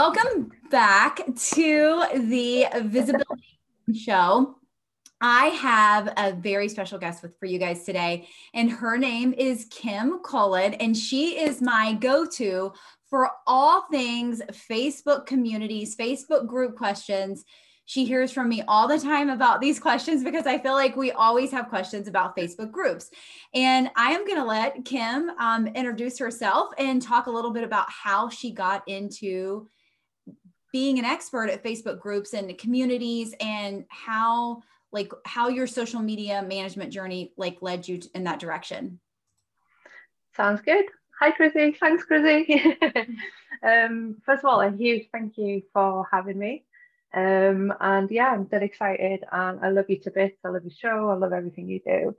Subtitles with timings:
[0.00, 3.58] Welcome back to the Visibility
[3.92, 4.54] Show.
[5.20, 9.66] I have a very special guest with for you guys today, and her name is
[9.72, 12.72] Kim Cullen, and she is my go-to
[13.10, 14.40] for all things
[14.70, 17.44] Facebook communities, Facebook group questions.
[17.86, 21.10] She hears from me all the time about these questions because I feel like we
[21.10, 23.10] always have questions about Facebook groups.
[23.52, 27.64] And I am going to let Kim um, introduce herself and talk a little bit
[27.64, 29.66] about how she got into
[30.72, 34.62] being an expert at Facebook groups and communities and how
[34.92, 39.00] like how your social media management journey like led you in that direction.
[40.36, 40.86] Sounds good.
[41.20, 42.76] Hi Chrissy, thanks Chrissy.
[43.62, 46.64] um, first of all, a huge thank you for having me.
[47.12, 50.38] Um, and yeah, I'm dead excited and I love you to bits.
[50.44, 51.10] I love your show.
[51.10, 52.14] I love everything you do.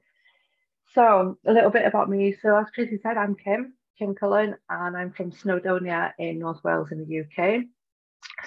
[0.94, 2.36] So a little bit about me.
[2.42, 6.92] So as Chrissy said, I'm Kim, Kim Cullen, and I'm from Snowdonia in North Wales
[6.92, 7.66] in the UK.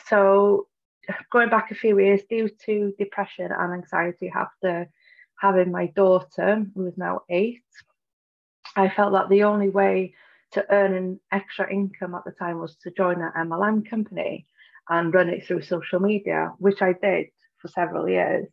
[0.07, 0.69] So
[1.31, 4.89] going back a few years, due to depression and anxiety after
[5.41, 7.63] having my daughter, who is now eight,
[8.77, 10.15] I felt that the only way
[10.53, 14.47] to earn an extra income at the time was to join an MLM company
[14.89, 17.27] and run it through social media, which I did
[17.59, 18.49] for several years.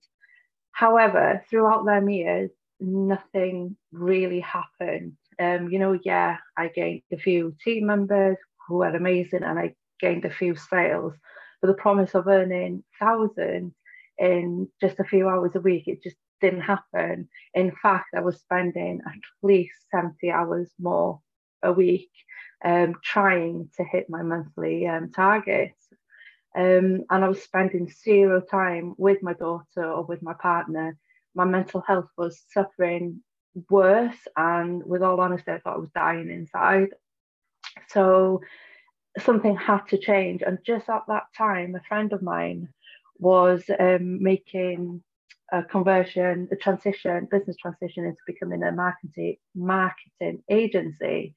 [0.72, 5.14] However, throughout them years, nothing really happened.
[5.40, 9.76] Um, you know, yeah, I gained a few team members who were amazing and I
[10.00, 11.14] gained a few sales,
[11.62, 13.74] but the promise of earning thousands
[14.18, 17.30] in just a few hours a week, it just didn't happen.
[17.54, 21.22] In fact, I was spending at least 70 hours more
[21.64, 22.12] a week
[22.64, 25.88] um, trying to hit my monthly um, targets.
[26.56, 30.98] Um, and I was spending zero time with my daughter or with my partner.
[31.36, 33.22] My mental health was suffering
[33.70, 36.90] worse, and with all honesty, I thought I was dying inside.
[37.90, 38.42] So
[39.18, 40.42] something had to change.
[40.42, 42.70] And just at that time, a friend of mine
[43.18, 45.04] was um, making
[45.52, 51.36] a conversion, a transition, business transition into becoming a marketing marketing agency.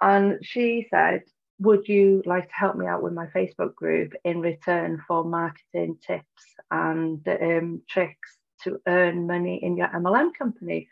[0.00, 1.24] And she said,
[1.60, 5.98] Would you like to help me out with my Facebook group in return for marketing
[6.06, 10.88] tips and um, tricks to earn money in your MLM company?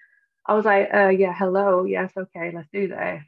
[0.47, 1.85] I was like, uh, Yeah, hello.
[1.85, 3.23] Yes, okay, let's do this.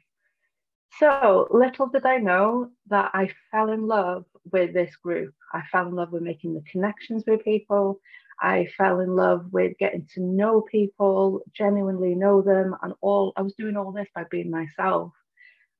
[0.99, 5.33] So little did I know that I fell in love with this group.
[5.53, 7.99] I fell in love with making the connections with people.
[8.39, 13.41] I fell in love with getting to know people, genuinely know them, and all I
[13.41, 15.13] was doing all this by being myself.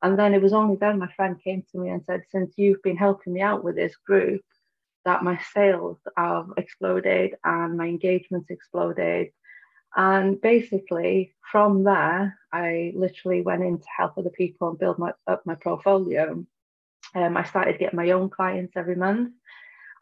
[0.02, 2.82] And then it was only then my friend came to me and said, Since you've
[2.82, 4.42] been helping me out with this group,
[5.06, 9.30] that my sales have exploded and my engagements exploded
[9.96, 15.12] and basically, from there, I literally went in to help other people and build my,
[15.28, 16.46] up my portfolio.
[17.14, 19.34] Um, I started getting my own clients every month,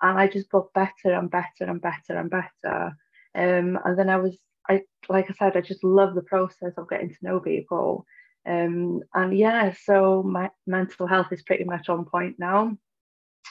[0.01, 2.97] and I just got better and better and better and better.
[3.35, 4.37] Um, and then I was,
[4.69, 8.05] I like I said, I just love the process of getting to know people.
[8.45, 12.77] Um, and yeah, so my mental health is pretty much on point now.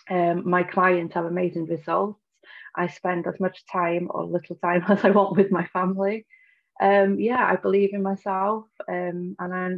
[0.08, 2.20] Um, my clients have amazing results.
[2.74, 6.26] I spend as much time or little time as I want with my family.
[6.80, 9.70] Um, yeah, I believe in myself, um, and I,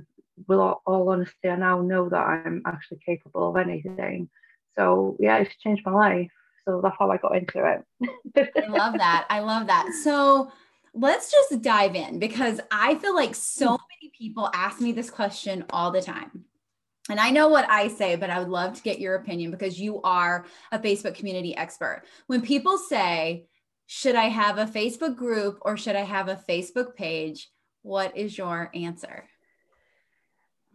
[0.47, 4.28] with all, all honesty, I now know that I'm actually capable of anything.
[4.76, 6.31] So yeah, it's changed my life.
[6.66, 7.84] So that's how I got into it.
[8.36, 9.26] I love that.
[9.31, 9.88] I love that.
[10.02, 10.52] So
[10.94, 13.82] let's just dive in because I feel like so hmm.
[14.02, 16.44] many people ask me this question all the time.
[17.09, 19.81] And I know what I say, but I would love to get your opinion because
[19.81, 22.03] you are a Facebook community expert.
[22.27, 23.47] When people say,
[23.87, 27.50] should I have a Facebook group or should I have a Facebook page?
[27.83, 29.25] What is your answer?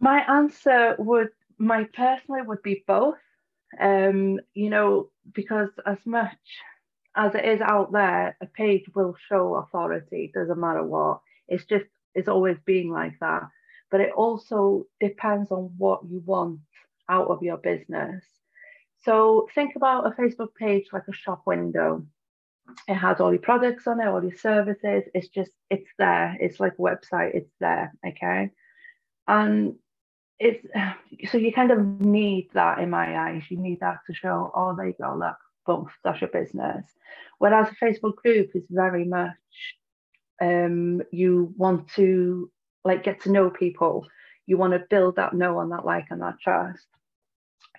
[0.00, 1.28] My answer would,
[1.58, 3.16] my personally would be both.
[3.80, 6.36] Um, you know, because as much
[7.14, 11.20] as it is out there, a page will show authority, doesn't matter what.
[11.48, 13.48] It's just, it's always being like that
[13.90, 16.60] but it also depends on what you want
[17.08, 18.24] out of your business.
[19.04, 22.04] So think about a Facebook page like a shop window.
[22.88, 25.04] It has all your products on it, all your services.
[25.14, 26.36] It's just, it's there.
[26.40, 27.92] It's like a website, it's there.
[28.04, 28.50] Okay.
[29.28, 29.76] And
[30.38, 30.66] it's
[31.30, 33.44] so you kind of need that in my eyes.
[33.48, 36.84] You need that to show, oh, there you go, look, boom, that's your business.
[37.38, 39.34] Whereas a Facebook group is very much
[40.40, 42.50] um, you want to
[42.86, 44.06] like get to know people.
[44.46, 46.86] You want to build that know and that like and that trust.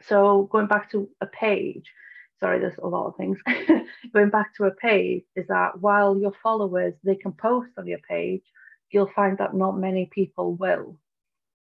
[0.03, 1.91] So going back to a page,
[2.39, 3.39] sorry, there's a lot of things.
[4.13, 7.99] going back to a page is that while your followers they can post on your
[7.99, 8.43] page,
[8.91, 10.97] you'll find that not many people will.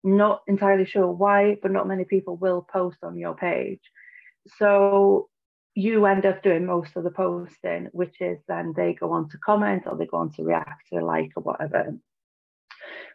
[0.03, 3.81] Not entirely sure why, but not many people will post on your page.
[4.57, 5.29] So
[5.73, 9.37] you end up doing most of the posting, which is then they go on to
[9.37, 11.95] comment or they go on to react to like or whatever.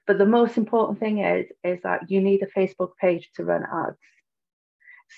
[0.06, 3.64] But the most important thing is, is that you need a Facebook page to run
[3.64, 3.98] ads.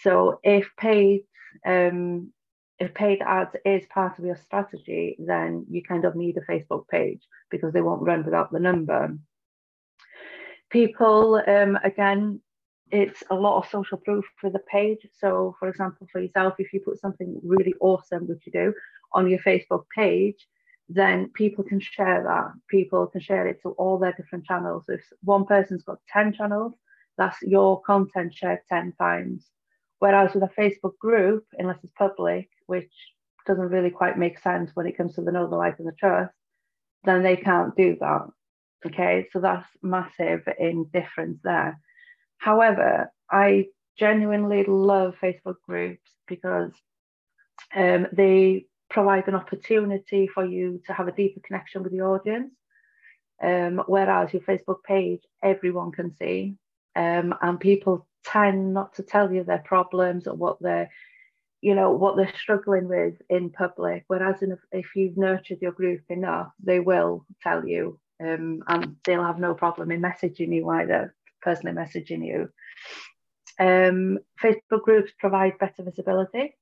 [0.02, 1.22] So if paid,
[1.66, 2.32] um,
[2.78, 6.88] if paid ads is part of your strategy, then you kind of need a Facebook
[6.88, 9.16] page because they won't run without the number.
[10.70, 12.40] People, um, again,
[12.90, 15.06] it's a lot of social proof for the page.
[15.18, 18.74] So, for example, for yourself, if you put something really awesome, which you do,
[19.12, 20.46] on your Facebook page,
[20.88, 22.52] then people can share that.
[22.68, 24.84] People can share it to all their different channels.
[24.88, 26.72] If one person's got 10 channels,
[27.18, 29.46] that's your content shared 10 times.
[29.98, 32.92] Whereas with a Facebook group, unless it's public, which
[33.46, 36.32] doesn't really quite make sense when it comes to the know, the and the trust,
[37.04, 38.26] then they can't do that.
[38.86, 41.80] Okay, so that's massive in difference there.
[42.38, 43.66] However, I
[43.98, 46.70] genuinely love Facebook groups because
[47.74, 52.52] um, they provide an opportunity for you to have a deeper connection with the audience.
[53.42, 56.56] Um, whereas your Facebook page, everyone can see,
[56.96, 60.90] um, and people tend not to tell you their problems or what they're,
[61.60, 64.04] you know, what they're struggling with in public.
[64.08, 69.22] Whereas in, if you've nurtured your group enough, they will tell you, um, and they'll
[69.22, 72.48] have no problem in messaging you either, personally messaging you.
[73.60, 76.56] Um, Facebook groups provide better visibility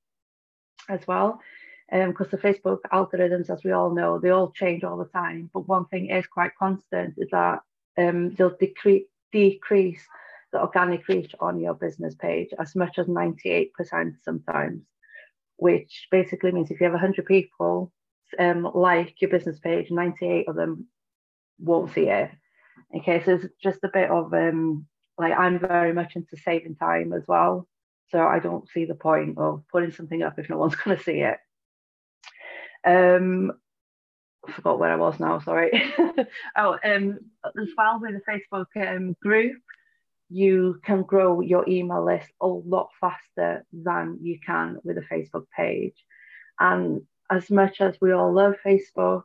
[0.89, 1.41] as well
[1.89, 5.49] because um, the Facebook algorithms, as we all know, they all change all the time.
[5.53, 7.59] But one thing is quite constant is that
[7.97, 10.01] um, they'll decrease decrease
[10.51, 13.69] the organic reach on your business page as much as 98%
[14.23, 14.83] sometimes,
[15.57, 17.91] which basically means if you have 100 people
[18.39, 20.87] um, like your business page, 98 of them
[21.59, 22.31] won't see it.
[22.95, 24.85] Okay, so it's just a bit of um,
[25.17, 27.67] like I'm very much into saving time as well.
[28.09, 31.03] So I don't see the point of putting something up if no one's going to
[31.03, 31.37] see it.
[32.87, 33.51] Um,
[34.47, 35.39] I forgot where I was now.
[35.39, 35.71] Sorry.
[36.55, 39.57] oh, um, as well with the Facebook um, group,
[40.29, 45.45] you can grow your email list a lot faster than you can with a Facebook
[45.55, 45.95] page.
[46.59, 49.23] And as much as we all love Facebook,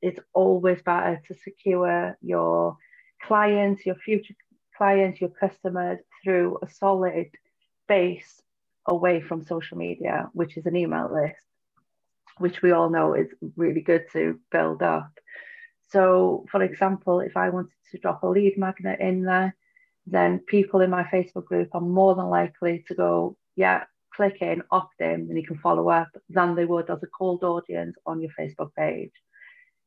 [0.00, 2.76] it's always better to secure your
[3.22, 4.34] clients, your future
[4.76, 7.30] clients, your customers through a solid
[7.88, 8.42] base
[8.86, 11.44] away from social media, which is an email list
[12.38, 15.10] which we all know is really good to build up.
[15.90, 19.54] So, for example, if I wanted to drop a lead magnet in there,
[20.06, 23.84] then people in my Facebook group are more than likely to go, yeah,
[24.14, 27.44] click in, opt in, and you can follow up than they would as a cold
[27.44, 29.12] audience on your Facebook page.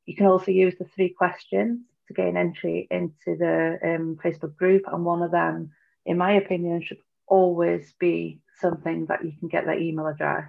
[0.05, 4.83] You can also use the three questions to gain entry into the um, Facebook group,
[4.87, 5.71] and one of them,
[6.05, 10.45] in my opinion, should always be something that you can get their email address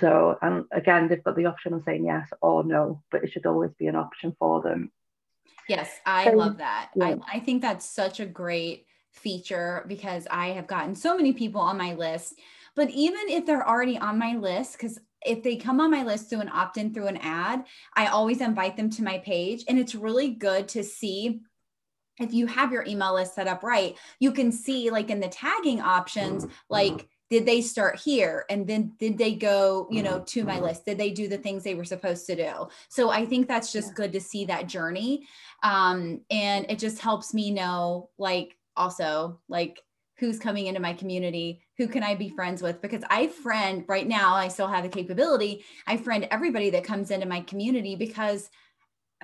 [0.00, 3.46] so, and again, they've got the option of saying yes or no, but it should
[3.46, 4.90] always be an option for them.
[5.68, 6.90] Yes, I so, love that.
[6.94, 7.16] Yeah.
[7.26, 11.60] I, I think that's such a great feature because I have gotten so many people
[11.60, 12.34] on my list.
[12.74, 16.28] But even if they're already on my list, because if they come on my list
[16.28, 19.64] through an opt in through an ad, I always invite them to my page.
[19.68, 21.40] And it's really good to see
[22.18, 25.28] if you have your email list set up right, you can see like in the
[25.28, 26.54] tagging options, mm-hmm.
[26.68, 28.44] like did they start here?
[28.50, 30.24] And then did they go you know mm-hmm.
[30.24, 30.64] to my mm-hmm.
[30.64, 30.84] list?
[30.84, 32.68] Did they do the things they were supposed to do?
[32.90, 35.26] So i think that's just good to see that journey.
[35.62, 39.80] Um, and it just helps me know like also like
[40.18, 41.62] who's coming into my community?
[41.78, 42.34] Who can i be mm-hmm.
[42.34, 42.82] friends with?
[42.82, 47.10] Because i friend right now i still have the capability i friend everybody that comes
[47.10, 48.50] into my community because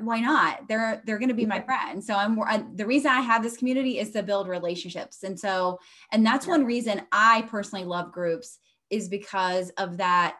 [0.00, 0.68] why not?
[0.68, 3.56] They're they're going to be my friend so i'm I, the reason i have this
[3.56, 5.22] community is to build relationships.
[5.22, 5.78] And so
[6.12, 6.52] and that's yeah.
[6.52, 8.58] one reason i personally love groups
[8.90, 10.36] is because of that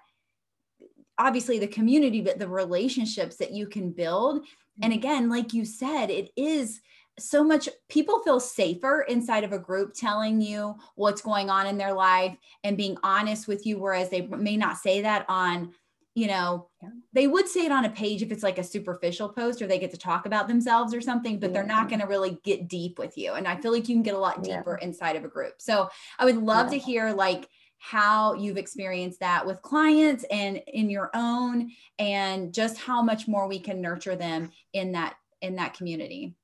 [1.19, 4.45] obviously the community but the relationships that you can build.
[4.83, 4.99] And mm-hmm.
[4.99, 6.81] again like you said it is
[7.19, 11.77] so much people feel safer inside of a group telling you what's going on in
[11.77, 15.73] their life and being honest with you whereas they may not say that on
[16.19, 16.89] you know, yeah.
[17.13, 19.79] they would say it on a page if it's like a superficial post or they
[19.79, 21.55] get to talk about themselves or something, but yeah.
[21.55, 23.35] they're not going to really get deep with you.
[23.35, 24.89] And I feel like you can get a lot deeper yeah.
[24.89, 25.55] inside of a group.
[25.59, 27.49] So I would love to hear like
[27.79, 31.71] how you've experienced that with clients and in your own
[32.01, 36.35] and just how much more we can nurture them in that in that community.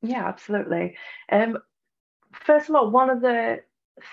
[0.00, 0.96] Yeah, absolutely.
[1.30, 1.58] Um,
[2.32, 3.60] first of all, one of the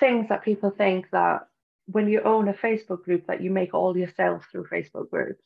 [0.02, 1.48] things that people think that
[1.86, 5.44] when you own a Facebook group that you make all your sales through Facebook groups.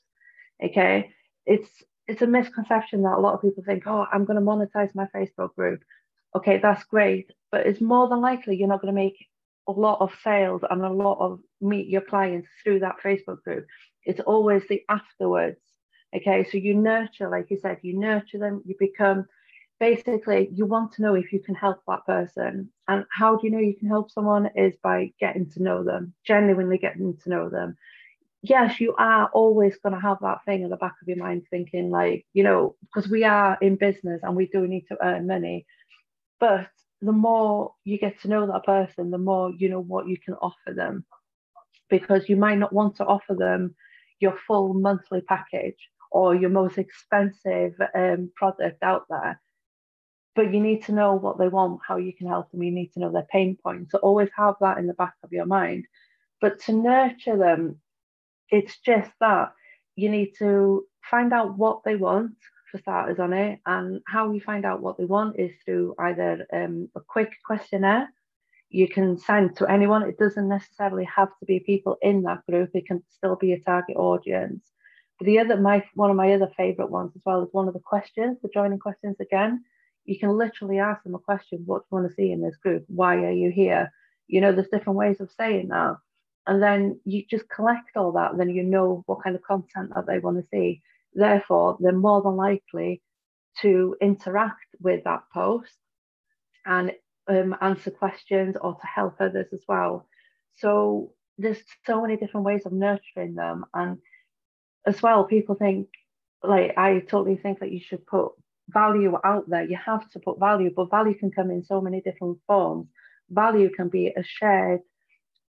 [0.63, 1.11] Okay.
[1.45, 1.69] It's
[2.07, 5.07] it's a misconception that a lot of people think, oh, I'm going to monetize my
[5.15, 5.81] Facebook group.
[6.35, 7.31] Okay, that's great.
[7.51, 9.27] But it's more than likely you're not going to make
[9.67, 13.65] a lot of sales and a lot of meet your clients through that Facebook group.
[14.03, 15.59] It's always the afterwards.
[16.15, 19.25] Okay, so you nurture, like you said, you nurture them, you become
[19.79, 22.70] basically you want to know if you can help that person.
[22.88, 26.13] And how do you know you can help someone is by getting to know them,
[26.25, 27.75] genuinely getting to know them.
[28.41, 31.44] Yes, you are always going to have that thing in the back of your mind
[31.50, 35.25] thinking, like, you know, because we are in business and we do need to earn
[35.25, 35.65] money.
[36.39, 36.67] But
[37.01, 40.36] the more you get to know that person, the more you know what you can
[40.36, 41.05] offer them.
[41.89, 43.75] Because you might not want to offer them
[44.20, 49.41] your full monthly package or your most expensive um, product out there.
[50.35, 52.63] But you need to know what they want, how you can help them.
[52.63, 53.91] You need to know their pain points.
[53.91, 55.85] So always have that in the back of your mind.
[56.41, 57.79] But to nurture them,
[58.49, 59.53] it's just that
[59.95, 62.35] you need to find out what they want
[62.69, 63.59] for starters on it.
[63.65, 68.09] And how you find out what they want is through either um, a quick questionnaire
[68.75, 70.03] you can send to anyone.
[70.03, 72.71] It doesn't necessarily have to be people in that group.
[72.73, 74.69] It can still be a target audience.
[75.17, 77.73] But the other, my one of my other favourite ones as well is one of
[77.73, 79.63] the questions, the joining questions again.
[80.05, 82.57] You can literally ask them a question: What do you want to see in this
[82.57, 82.85] group?
[82.88, 83.91] Why are you here?
[84.27, 85.97] You know, there's different ways of saying that,
[86.47, 88.38] and then you just collect all that.
[88.38, 90.81] Then you know what kind of content that they want to see.
[91.13, 93.01] Therefore, they're more than likely
[93.62, 95.74] to interact with that post
[96.65, 96.91] and
[97.27, 100.07] um, answer questions or to help others as well.
[100.57, 103.65] So there's so many different ways of nurturing them.
[103.74, 103.97] And
[104.85, 105.88] as well, people think,
[106.43, 108.33] like, I totally think that you should put
[108.69, 109.63] value out there.
[109.63, 112.88] You have to put value, but value can come in so many different forms.
[113.29, 114.81] Value can be a shared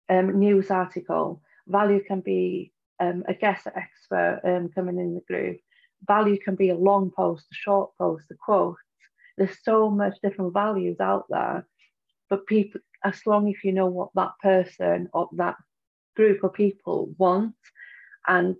[0.08, 5.58] um, news article, value can be um, a guest expert um, coming in the group.
[6.06, 8.76] Value can be a long post, a short post, a quote.
[9.36, 11.66] There's so much different values out there,
[12.28, 15.56] but people, as long as you know what that person or that
[16.14, 17.54] group of people want,
[18.28, 18.56] and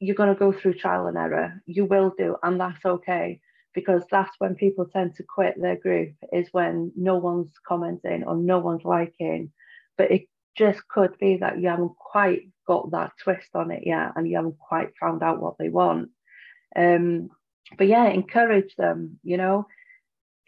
[0.00, 3.40] you're going to go through trial and error, you will do, and that's okay
[3.78, 8.34] because that's when people tend to quit their group is when no one's commenting or
[8.36, 9.52] no one's liking.
[9.96, 10.22] But it
[10.56, 14.34] just could be that you haven't quite got that twist on it yet and you
[14.34, 16.08] haven't quite found out what they want.
[16.74, 17.30] Um,
[17.76, 19.68] but yeah, encourage them, you know,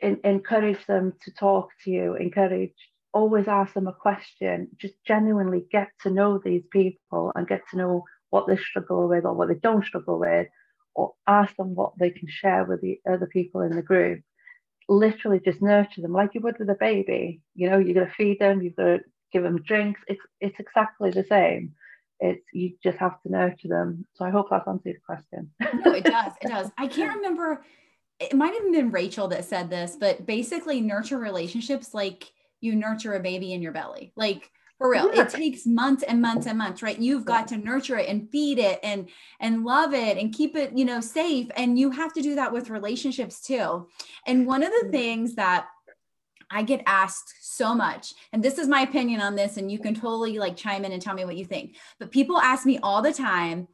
[0.00, 2.74] in, encourage them to talk to you, encourage,
[3.12, 7.76] always ask them a question, just genuinely get to know these people and get to
[7.76, 10.48] know what they struggle with or what they don't struggle with,
[10.94, 14.22] or ask them what they can share with the other people in the group.
[14.88, 17.40] Literally just nurture them like you would with a baby.
[17.54, 19.00] You know, you're going to feed them, you've got to
[19.32, 20.00] give them drinks.
[20.08, 21.74] It's it's exactly the same.
[22.18, 24.06] It's you just have to nurture them.
[24.14, 25.50] So I hope that's answered the question.
[25.60, 26.32] no, it does.
[26.42, 26.70] It does.
[26.76, 27.64] I can't remember.
[28.18, 32.30] It might have been Rachel that said this, but basically, nurture relationships like
[32.60, 34.12] you nurture a baby in your belly.
[34.16, 35.22] Like for real yeah.
[35.22, 38.58] it takes months and months and months right you've got to nurture it and feed
[38.58, 39.08] it and
[39.38, 42.50] and love it and keep it you know safe and you have to do that
[42.50, 43.86] with relationships too
[44.26, 44.90] and one of the mm.
[44.90, 45.66] things that
[46.52, 49.94] I get asked so much, and this is my opinion on this, and you can
[49.94, 51.76] totally like chime in and tell me what you think.
[52.00, 53.68] But people ask me all the time,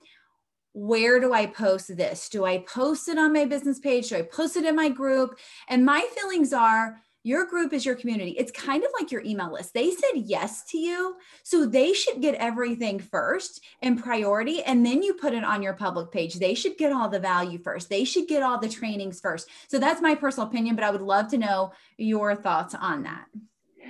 [0.74, 2.28] where do I post this?
[2.28, 4.10] Do I post it on my business page?
[4.10, 5.38] Do I post it in my group?
[5.70, 8.36] And my feelings are, your group is your community.
[8.38, 9.74] It's kind of like your email list.
[9.74, 11.16] They said yes to you.
[11.42, 14.62] So they should get everything first in priority.
[14.62, 16.34] And then you put it on your public page.
[16.34, 17.90] They should get all the value first.
[17.90, 19.48] They should get all the trainings first.
[19.66, 23.26] So that's my personal opinion, but I would love to know your thoughts on that.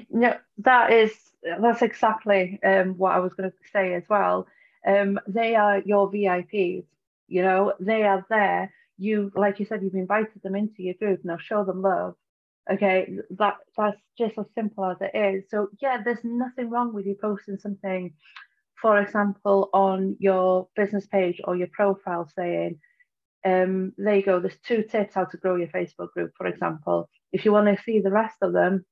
[0.09, 1.13] No, that is,
[1.43, 4.47] that's exactly um, what I was going to say as well.
[4.87, 6.85] Um, they are your VIPs,
[7.29, 8.73] you know, they are there.
[8.97, 11.23] You, like you said, you've invited them into your group.
[11.23, 12.15] Now show them love
[12.71, 15.45] Okay, that that's just as simple as it is.
[15.51, 18.13] So yeah, there's nothing wrong with you posting something,
[18.83, 22.81] for example, on your business page or your profile saying,
[23.45, 27.09] um, there you go, there's two tips how to grow your Facebook group, for example.
[27.33, 28.85] If you want to see the rest of them,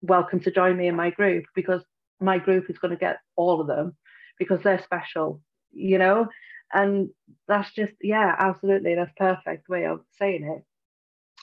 [0.00, 1.82] welcome to join me in my group because
[2.18, 3.94] my group is going to get all of them
[4.38, 6.28] because they're special, you know?
[6.72, 7.10] And
[7.46, 10.64] that's just, yeah, absolutely, that's perfect way of saying it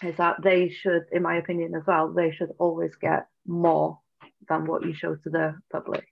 [0.03, 3.99] is that they should, in my opinion as well, they should always get more
[4.47, 6.05] than what you show to the public.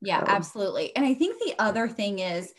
[0.00, 0.26] Yeah, so.
[0.28, 0.94] absolutely.
[0.94, 2.54] And I think the other thing is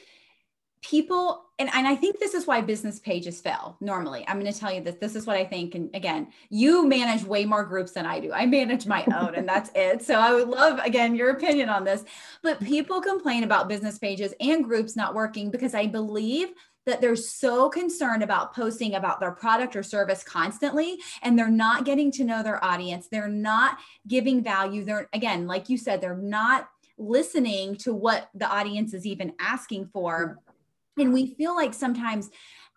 [0.82, 4.58] people and, and i think this is why business pages fail normally i'm going to
[4.58, 7.92] tell you this this is what i think and again you manage way more groups
[7.92, 11.16] than i do i manage my own and that's it so i would love again
[11.16, 12.06] your opinion on this
[12.44, 16.50] but people complain about business pages and groups not working because i believe
[16.86, 21.86] that they're so concerned about posting about their product or service constantly and they're not
[21.86, 23.08] getting to know their audience.
[23.12, 24.84] They're not giving value.
[24.84, 29.90] They're again like you said they're not listening to what the audience is even asking
[29.94, 30.40] for.
[30.98, 31.02] Mm-hmm.
[31.02, 32.30] And we feel like sometimes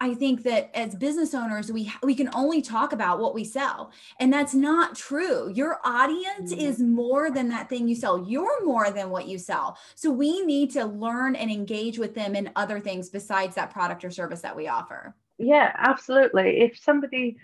[0.03, 3.93] I think that as business owners, we we can only talk about what we sell,
[4.19, 5.49] and that's not true.
[5.55, 6.61] Your audience mm-hmm.
[6.61, 8.27] is more than that thing you sell.
[8.29, 9.79] You're more than what you sell.
[9.95, 14.05] So we need to learn and engage with them in other things besides that product
[14.05, 15.15] or service that we offer.
[15.39, 16.63] Yeah, absolutely.
[16.63, 17.37] If somebody,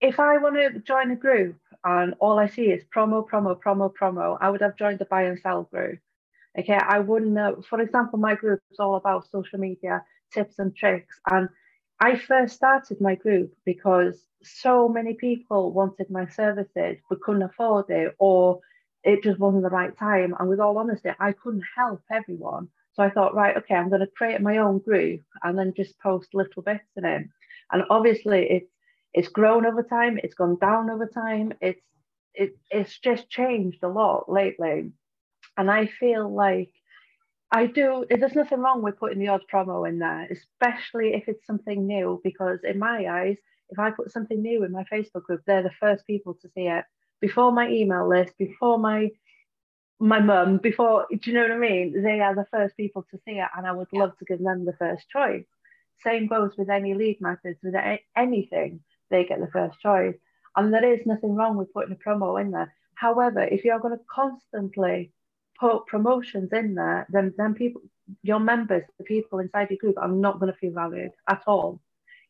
[0.00, 3.92] if I want to join a group and all I see is promo, promo, promo,
[3.92, 5.98] promo, I would have joined the buy and sell group.
[6.58, 7.66] Okay, I wouldn't.
[7.66, 11.50] For example, my group is all about social media tips and tricks and
[12.00, 17.88] I first started my group because so many people wanted my services but couldn't afford
[17.90, 18.60] it or
[19.04, 20.34] it just wasn't the right time.
[20.38, 22.68] And with all honesty, I couldn't help everyone.
[22.94, 25.98] So I thought, right, okay, I'm going to create my own group and then just
[26.00, 27.26] post little bits in it.
[27.72, 28.70] And obviously, it's
[29.12, 30.18] it's grown over time.
[30.22, 31.52] It's gone down over time.
[31.60, 31.80] It's
[32.34, 34.92] it, it's just changed a lot lately.
[35.56, 36.70] And I feel like
[37.54, 38.04] I do.
[38.10, 42.20] There's nothing wrong with putting the odd promo in there, especially if it's something new.
[42.24, 43.36] Because in my eyes,
[43.70, 46.66] if I put something new in my Facebook group, they're the first people to see
[46.66, 46.84] it
[47.20, 49.10] before my email list, before my
[50.00, 52.02] my mum, before do you know what I mean?
[52.02, 54.00] They are the first people to see it, and I would yeah.
[54.00, 55.46] love to give them the first choice.
[56.02, 57.76] Same goes with any lead methods, with
[58.16, 58.80] anything,
[59.10, 60.16] they get the first choice.
[60.56, 62.74] And there is nothing wrong with putting a promo in there.
[62.96, 65.12] However, if you're going to constantly
[65.58, 67.82] put promotions in there, then then people,
[68.22, 71.80] your members, the people inside your group, are not going to feel valued at all.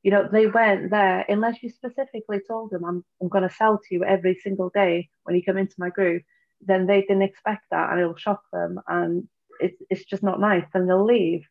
[0.02, 3.78] You know, they weren't there unless you specifically told them, "I'm I'm going to sell
[3.78, 6.22] to you every single day when you come into my group."
[6.60, 9.28] Then they didn't expect that, and it'll shock them, and
[9.60, 10.64] it's it's just not nice.
[10.74, 11.46] and they'll leave.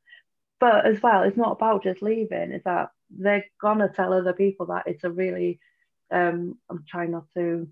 [0.59, 2.51] But as well, it's not about just leaving.
[2.51, 5.59] It's that they're gonna tell other people that it's a really,
[6.11, 7.67] um, I'm trying not to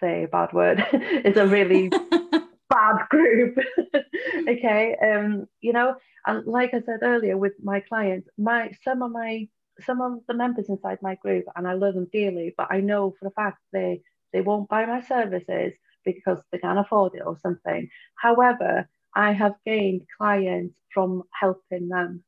[0.00, 0.84] say a bad word.
[0.92, 1.90] it's a really
[2.72, 3.58] bad group.
[4.48, 4.96] okay.
[5.02, 9.48] Um, you know, and like I said earlier with my clients, my some of my
[9.86, 13.14] some of the members inside my group, and I love them dearly, but I know
[13.20, 14.02] for a fact they
[14.34, 17.88] they won't buy my services because they can't afford it or something.
[18.16, 22.24] However, I have gained clients from helping them,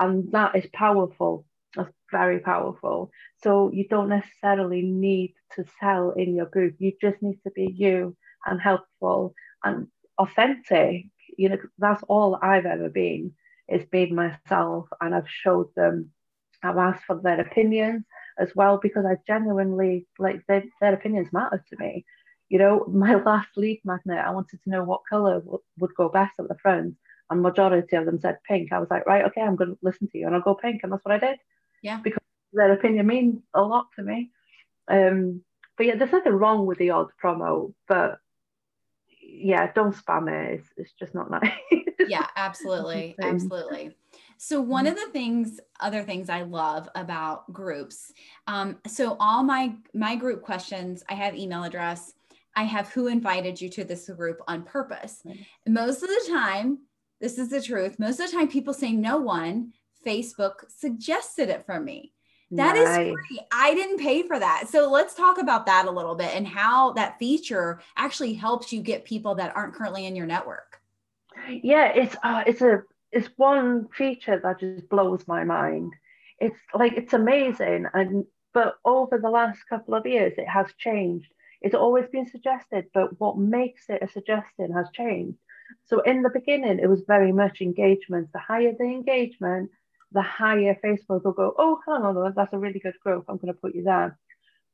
[0.00, 1.46] and that is powerful.
[1.76, 3.10] That's very powerful.
[3.42, 6.74] So you don't necessarily need to sell in your group.
[6.78, 9.86] You just need to be you and helpful and
[10.18, 11.06] authentic.
[11.38, 13.32] You know, that's all I've ever been
[13.68, 16.10] is being myself, and I've showed them.
[16.62, 18.04] I've asked for their opinions
[18.38, 22.04] as well because I genuinely like their, their opinions matter to me.
[22.50, 26.08] You know, my last lead magnet, I wanted to know what color w- would go
[26.10, 26.96] best at the front,
[27.30, 28.72] and majority of them said pink.
[28.72, 30.80] I was like, right, okay, I'm going to listen to you, and I'll go pink,
[30.82, 31.38] and that's what I did.
[31.82, 34.30] Yeah, because their opinion means a lot to me.
[34.88, 35.42] Um,
[35.76, 38.18] but yeah, there's nothing wrong with the odd promo, but
[39.22, 40.60] yeah, don't spam it.
[40.60, 41.52] It's, it's just not nice.
[42.08, 43.16] yeah, absolutely.
[43.22, 43.96] absolutely.
[44.36, 48.12] So one of the things, other things I love about groups.
[48.46, 52.14] Um, so all my my group questions, I have email address.
[52.56, 55.22] I have who invited you to this group on purpose.
[55.68, 56.78] Most of the time,
[57.20, 57.98] this is the truth.
[57.98, 59.72] Most of the time, people say no one.
[60.06, 62.12] Facebook suggested it for me.
[62.52, 63.06] That nice.
[63.06, 63.40] is free.
[63.52, 64.68] I didn't pay for that.
[64.68, 68.82] So let's talk about that a little bit and how that feature actually helps you
[68.82, 70.80] get people that aren't currently in your network.
[71.48, 72.82] Yeah, it's uh, it's a
[73.12, 75.94] it's one feature that just blows my mind.
[76.40, 81.32] It's like it's amazing and but over the last couple of years it has changed.
[81.62, 85.38] It's always been suggested, but what makes it a suggestion has changed.
[85.86, 88.32] So in the beginning, it was very much engagement.
[88.32, 89.70] The higher the engagement,
[90.12, 93.24] the higher Facebook will go, oh, hang on, that's a really good growth.
[93.28, 94.18] I'm going to put you there.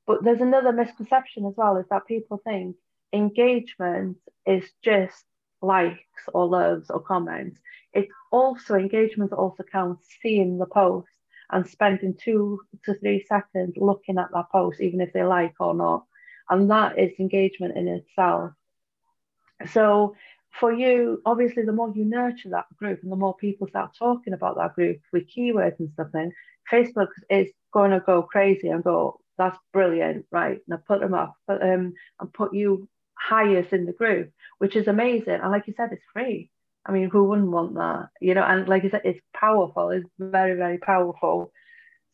[0.07, 2.77] But there's another misconception as well is that people think
[3.13, 5.25] engagement is just
[5.61, 6.01] likes
[6.33, 7.59] or loves or comments.
[7.93, 11.09] It's also engagement also counts seeing the post
[11.51, 15.75] and spending two to three seconds looking at that post, even if they like or
[15.75, 16.05] not.
[16.49, 18.53] And that is engagement in itself.
[19.73, 20.15] So
[20.59, 24.33] for you, obviously, the more you nurture that group and the more people start talking
[24.33, 26.33] about that group with keywords and stuff, then
[26.73, 30.61] Facebook is going to go crazy and go, that's brilliant, right?
[30.67, 34.89] Now put them up, put, um, and put you highest in the group, which is
[34.89, 35.35] amazing.
[35.35, 36.51] And like you said, it's free.
[36.87, 38.09] I mean, who wouldn't want that?
[38.21, 39.91] You know, and like you said, it's powerful.
[39.91, 41.53] It's very, very powerful.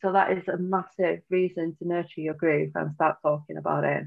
[0.01, 4.03] So that is a massive reason to nurture your group and start talking about it.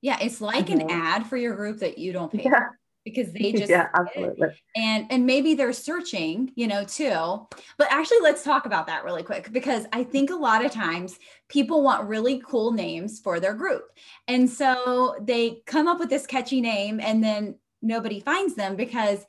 [0.00, 2.44] Yeah, it's like an ad for your group that you don't pay.
[2.44, 2.50] Yeah.
[2.50, 2.78] For.
[3.06, 7.46] Because they just yeah absolutely and and maybe they're searching you know too
[7.78, 11.18] but actually let's talk about that really quick because i think a lot of times
[11.48, 13.84] people want really cool names for their group
[14.28, 19.24] and so they come up with this catchy name and then nobody finds them because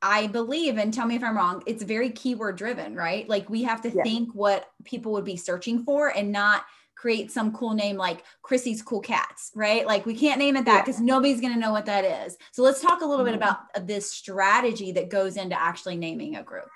[0.00, 3.28] I believe, and tell me if I'm wrong, it's very keyword driven, right?
[3.28, 4.04] Like we have to yeah.
[4.04, 6.64] think what people would be searching for and not
[6.98, 9.86] create some cool name like Chrissy's Cool Cats, right?
[9.86, 11.06] Like we can't name it that because yeah.
[11.06, 12.36] nobody's going to know what that is.
[12.52, 13.34] So let's talk a little mm-hmm.
[13.34, 16.68] bit about this strategy that goes into actually naming a group.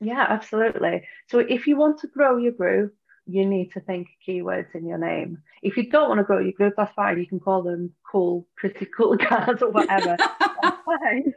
[0.00, 1.04] Yeah, absolutely.
[1.30, 2.94] So if you want to grow your group,
[3.26, 5.38] you need to think keywords in your name.
[5.62, 7.18] If you don't want to grow your group, that's fine.
[7.18, 10.16] You can call them cool, pretty cool cats or whatever.
[10.18, 11.32] that's fine.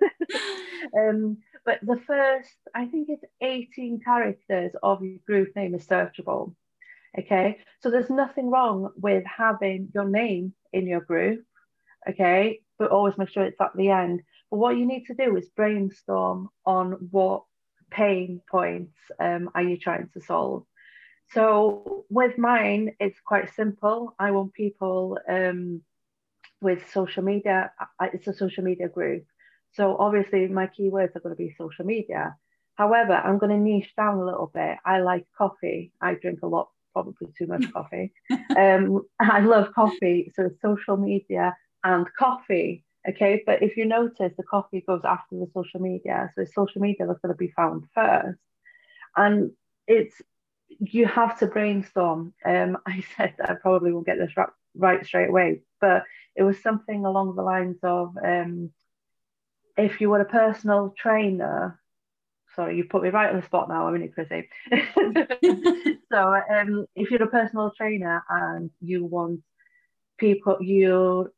[0.97, 6.53] um, but the first, I think it's 18 characters of your group name is searchable.
[7.17, 11.43] Okay, so there's nothing wrong with having your name in your group,
[12.07, 14.21] okay, but always make sure it's at the end.
[14.51, 17.43] But what you need to do is brainstorm on what
[17.89, 20.65] pain points um, are you trying to solve.
[21.31, 24.15] So with mine, it's quite simple.
[24.19, 25.81] I want people um,
[26.61, 27.71] with social media.
[28.01, 29.25] It's a social media group.
[29.73, 32.35] So obviously my keywords are going to be social media.
[32.75, 34.77] However, I'm going to niche down a little bit.
[34.85, 35.91] I like coffee.
[36.01, 38.11] I drink a lot probably too much coffee.
[38.57, 42.83] um, I love coffee, so social media and coffee.
[43.07, 47.07] Okay, but if you notice, the coffee goes after the social media, so social media
[47.07, 48.39] that's going to be found first,
[49.15, 49.51] and
[49.87, 50.21] it's
[50.79, 52.33] you have to brainstorm.
[52.45, 56.03] Um, I said I probably won't get this right, right straight away, but
[56.35, 58.71] it was something along the lines of um,
[59.77, 61.79] if you were a personal trainer
[62.55, 63.87] sorry, you put me right on the spot now.
[63.87, 64.49] I'm in it, Chrissy.
[66.11, 69.41] so, um, if you're a personal trainer and you want
[70.17, 71.31] people, you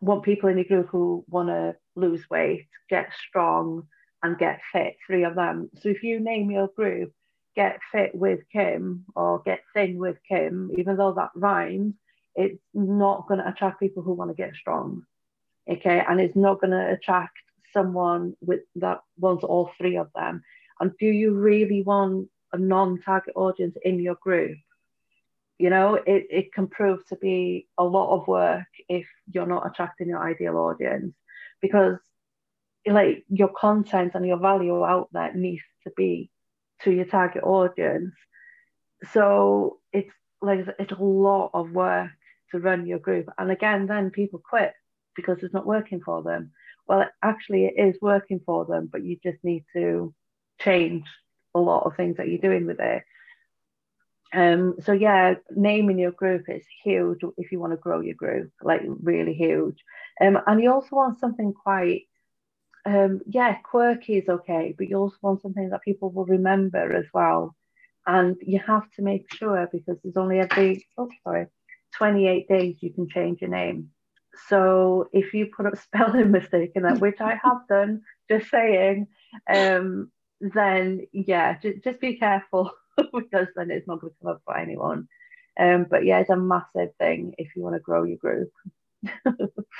[0.00, 3.86] want people in your group who want to lose weight, get strong,
[4.22, 5.70] and get fit, three of them.
[5.80, 7.12] So, if you name your group
[7.56, 11.94] Get Fit with Kim or Get Thin with Kim, even though that rhymes,
[12.34, 15.04] it's not going to attract people who want to get strong.
[15.68, 17.34] Okay, and it's not going to attract
[17.76, 20.42] someone with that wants all three of them
[20.80, 24.58] and do you really want a non-target audience in your group?
[25.58, 29.66] You know it, it can prove to be a lot of work if you're not
[29.66, 31.14] attracting your ideal audience
[31.62, 31.98] because
[32.86, 36.30] like your content and your value out there needs to be
[36.82, 38.14] to your target audience.
[39.12, 40.12] So it's
[40.42, 42.10] like it's a lot of work
[42.50, 44.72] to run your group and again then people quit
[45.16, 46.52] because it's not working for them
[46.88, 50.14] well actually it is working for them but you just need to
[50.60, 51.04] change
[51.56, 53.02] a lot of things that you're doing with it.
[54.32, 58.50] Um, so yeah, naming your group is huge if you want to grow your group,
[58.62, 59.82] like really huge.
[60.20, 62.02] Um, and you also want something quite,
[62.84, 67.06] um, yeah, quirky is okay, but you also want something that people will remember as
[67.14, 67.56] well.
[68.06, 71.46] And you have to make sure because there's only every, oh sorry,
[71.94, 73.90] 28 days you can change your name.
[74.48, 79.08] So if you put a spelling mistake in that, which I have done, just saying,
[79.52, 84.42] um, then yeah, just, just be careful because then it's not going to come up
[84.44, 85.08] for anyone.
[85.58, 88.50] Um, but yeah, it's a massive thing if you want to grow your group.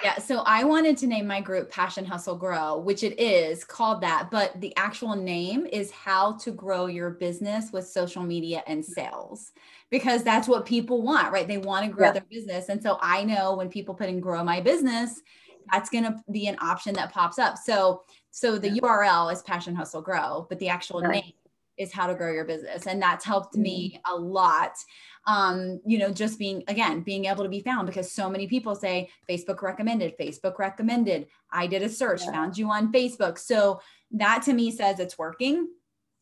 [0.02, 4.00] Yeah, so I wanted to name my group Passion Hustle Grow, which it is called
[4.02, 8.84] that, but the actual name is How to Grow Your Business with Social Media and
[8.84, 9.52] Sales
[9.90, 11.46] because that's what people want, right?
[11.46, 12.12] They want to grow yeah.
[12.12, 12.68] their business.
[12.68, 15.22] And so I know when people put in grow my business,
[15.72, 17.56] that's going to be an option that pops up.
[17.56, 21.22] So so the URL is Passion Hustle Grow, but the actual nice.
[21.22, 21.32] name
[21.76, 22.86] is how to grow your business.
[22.86, 24.72] And that's helped me a lot.
[25.26, 28.74] Um, you know, just being again, being able to be found because so many people
[28.74, 31.26] say Facebook recommended, Facebook recommended.
[31.50, 32.32] I did a search, yeah.
[32.32, 33.38] found you on Facebook.
[33.38, 33.80] So
[34.12, 35.68] that to me says it's working.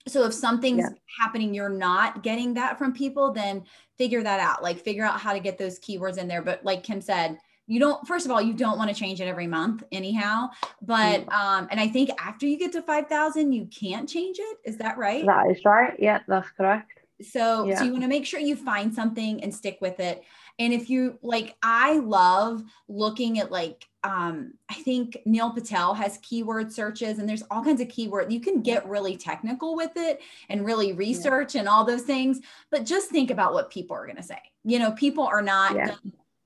[0.06, 0.88] So if something's yeah.
[1.20, 3.64] happening, you're not getting that from people, then
[3.96, 4.62] figure that out.
[4.62, 6.42] Like figure out how to get those keywords in there.
[6.42, 9.24] But like Kim said, you don't first of all you don't want to change it
[9.24, 10.48] every month anyhow
[10.82, 14.76] but um and i think after you get to 5000 you can't change it is
[14.78, 17.78] that right that is right yeah that's correct so yeah.
[17.78, 20.24] so you want to make sure you find something and stick with it
[20.58, 26.18] and if you like i love looking at like um i think neil patel has
[26.18, 30.20] keyword searches and there's all kinds of keyword you can get really technical with it
[30.48, 31.60] and really research yeah.
[31.60, 34.78] and all those things but just think about what people are going to say you
[34.78, 35.94] know people are not yeah.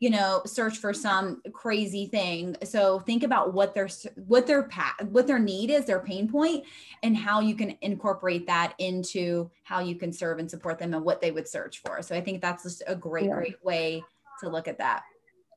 [0.00, 3.88] You know search for some crazy thing so think about what their
[4.26, 6.64] what their path what their need is their pain point
[7.02, 11.04] and how you can incorporate that into how you can serve and support them and
[11.04, 13.34] what they would search for so i think that's just a great yeah.
[13.34, 14.02] great way
[14.40, 15.02] to look at that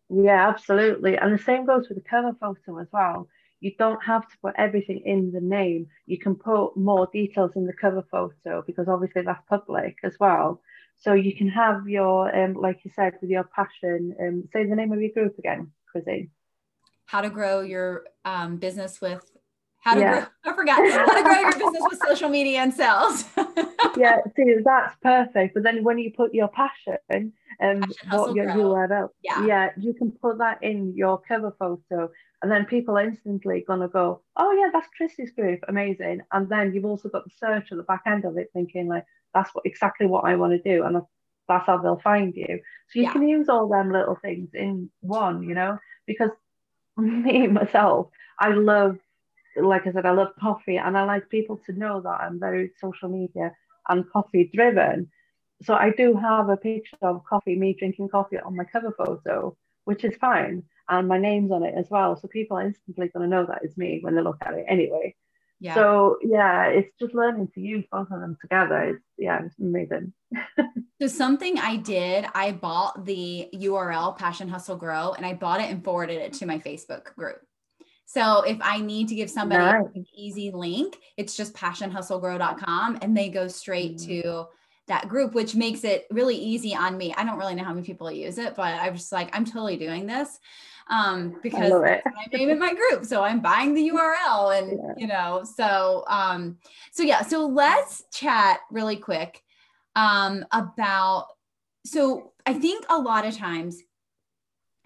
[0.09, 3.27] yeah absolutely and the same goes with the cover photo as well
[3.61, 5.87] you don't have to put everything in the name.
[6.07, 10.61] You can put more details in the cover photo because obviously that's public as well.
[11.01, 14.15] So you can have your, um, like you said, with your passion.
[14.19, 16.29] Um, say the name of your group again, Chrissy.
[17.05, 19.25] How to grow your um, business with
[19.81, 20.11] how to yeah.
[20.43, 23.25] grow, I forgot how to grow your business with social media and sales.
[23.97, 25.55] yeah, see, that's perfect.
[25.55, 29.45] But then when you put your passion and um, what your URL, yeah.
[29.45, 32.11] yeah, you can put that in your cover photo,
[32.43, 36.21] and then people are instantly gonna go, oh yeah, that's Chrissy's group, amazing.
[36.31, 39.05] And then you've also got the search at the back end of it, thinking like
[39.33, 41.01] that's what exactly what I want to do, and
[41.47, 42.59] that's how they'll find you.
[42.89, 43.13] So you yeah.
[43.13, 46.31] can use all them little things in one, you know, because
[46.97, 48.07] me myself,
[48.39, 48.97] I love
[49.55, 52.71] like I said, I love coffee and I like people to know that I'm very
[52.79, 53.53] social media
[53.89, 55.09] and coffee driven.
[55.63, 59.55] So I do have a picture of coffee, me drinking coffee on my cover photo,
[59.85, 60.63] which is fine.
[60.89, 62.15] And my name's on it as well.
[62.15, 64.65] So people are instantly going to know that it's me when they look at it
[64.67, 65.15] anyway.
[65.61, 65.75] Yeah.
[65.75, 68.95] So yeah, it's just learning to use both of them together.
[68.95, 70.11] It's yeah, it's amazing.
[71.01, 75.69] so something I did, I bought the URL Passion Hustle Grow and I bought it
[75.69, 77.37] and forwarded it to my Facebook group.
[78.07, 79.85] So if I need to give somebody nice.
[79.93, 84.21] an easy link, it's just passionhustlegrow.com and they go straight mm-hmm.
[84.21, 84.45] to
[84.87, 87.13] that group, which makes it really easy on me.
[87.15, 89.77] I don't really know how many people use it, but I'm just like, I'm totally
[89.77, 90.39] doing this
[90.91, 93.05] um, because I my name in my group.
[93.05, 94.93] So I'm buying the URL and, yeah.
[94.97, 96.57] you know, so, um,
[96.91, 99.41] so yeah, so let's chat really quick
[99.95, 101.27] um, about,
[101.85, 103.81] so I think a lot of times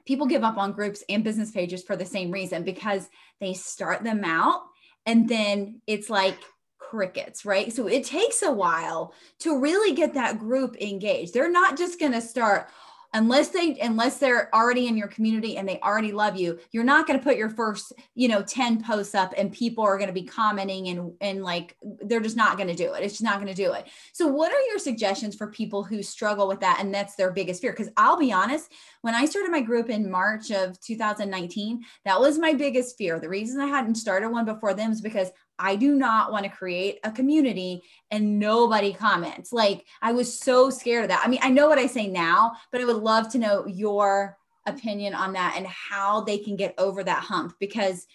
[0.05, 3.09] people give up on groups and business pages for the same reason because
[3.41, 4.61] they start them out
[5.07, 6.37] and then it's like
[6.77, 7.73] crickets, right?
[7.73, 11.33] So it takes a while to really get that group engaged.
[11.33, 12.69] They're not just going to start,
[13.15, 17.08] unless they unless they're already in your community and they already love you you're not
[17.08, 20.13] going to put your first you know 10 posts up and people are going to
[20.13, 23.04] be commenting and and like they're just not going to do it.
[23.04, 23.88] It's just not going to do it.
[24.12, 27.62] So what are your suggestions for people who struggle with that and that's their biggest
[27.62, 27.71] fear?
[27.71, 32.38] Because i'll be honest when i started my group in march of 2019 that was
[32.38, 33.19] my biggest fear.
[33.19, 36.49] The reason i hadn't started one before them is because I do not want to
[36.49, 39.53] create a community and nobody comments.
[39.53, 41.23] Like I was so scared of that.
[41.23, 44.37] I mean, I know what I say now, but I would love to know your
[44.65, 48.05] opinion on that and how they can get over that hump because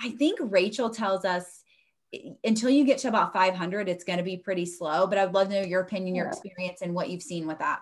[0.00, 1.62] I think Rachel tells us
[2.44, 5.48] until you get to about 500 it's going to be pretty slow, but I'd love
[5.48, 7.80] to know your opinion, your experience and what you've seen with that.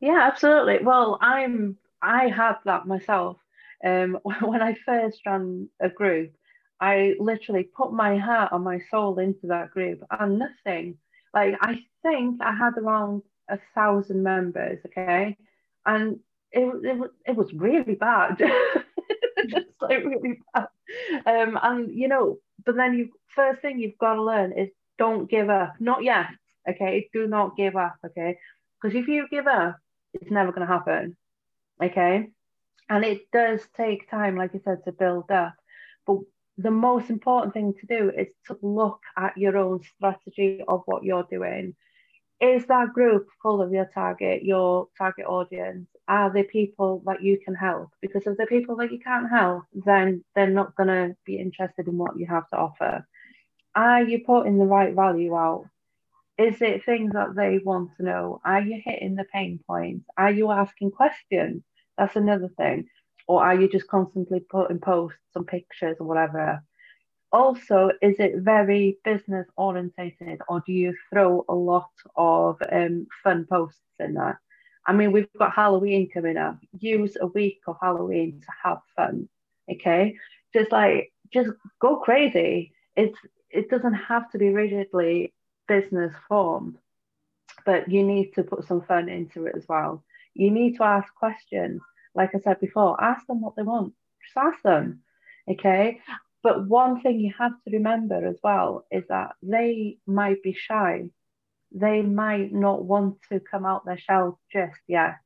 [0.00, 0.80] Yeah, absolutely.
[0.82, 3.38] Well, I'm I had that myself.
[3.84, 6.32] Um, when I first ran a group,
[6.82, 10.98] I literally put my heart and my soul into that group and nothing.
[11.32, 15.36] Like I think I had around a thousand members, okay,
[15.86, 16.18] and
[16.50, 18.36] it it, it was really bad,
[19.48, 20.66] just like really bad.
[21.24, 24.68] Um, and you know, but then you first thing you've got to learn is
[24.98, 25.74] don't give up.
[25.78, 26.26] Not yet,
[26.68, 27.08] okay.
[27.12, 28.38] Do not give up, okay,
[28.82, 29.76] because if you give up,
[30.14, 31.16] it's never going to happen,
[31.80, 32.28] okay.
[32.88, 35.54] And it does take time, like I said, to build up.
[36.06, 36.18] But
[36.62, 41.02] the most important thing to do is to look at your own strategy of what
[41.02, 41.74] you're doing.
[42.40, 45.88] Is that group full of your target, your target audience?
[46.08, 47.90] Are they people that you can help?
[48.00, 51.86] Because if they're people that you can't help, then they're not going to be interested
[51.86, 53.06] in what you have to offer.
[53.74, 55.66] Are you putting the right value out?
[56.38, 58.40] Is it things that they want to know?
[58.44, 60.04] Are you hitting the pain points?
[60.16, 61.62] Are you asking questions?
[61.96, 62.88] That's another thing
[63.26, 66.62] or are you just constantly putting posts and pictures or whatever?
[67.32, 73.46] Also, is it very business orientated or do you throw a lot of um, fun
[73.48, 74.40] posts in there?
[74.86, 76.58] I mean, we've got Halloween coming up.
[76.78, 79.28] Use a week of Halloween to have fun.
[79.70, 80.16] Okay.
[80.52, 82.72] Just like, just go crazy.
[82.96, 83.16] It's,
[83.48, 85.32] it doesn't have to be rigidly
[85.68, 86.76] business formed,
[87.64, 90.04] but you need to put some fun into it as well.
[90.34, 91.80] You need to ask questions
[92.14, 93.94] like I said before, ask them what they want.
[94.24, 95.00] Just ask them.
[95.50, 96.00] Okay.
[96.42, 101.04] But one thing you have to remember as well is that they might be shy.
[101.70, 105.16] They might not want to come out their shell just yet.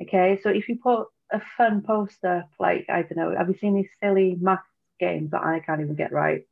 [0.00, 0.38] Okay.
[0.42, 3.90] So if you put a fun poster, like, I don't know, have you seen these
[4.02, 4.60] silly math
[5.00, 6.44] games that I can't even get right?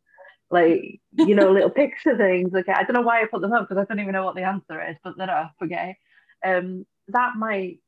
[0.51, 2.53] Like, you know, little picture things.
[2.55, 2.73] Okay.
[2.73, 4.43] I don't know why I put them up because I don't even know what the
[4.43, 5.55] answer is, but they're up.
[5.63, 5.97] Okay.
[6.45, 7.79] Um, that might